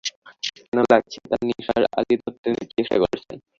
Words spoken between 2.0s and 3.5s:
ধরতে চেষ্টা করছেন।